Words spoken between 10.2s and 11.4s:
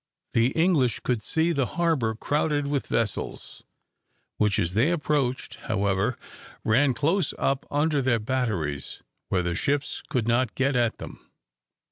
not get at them.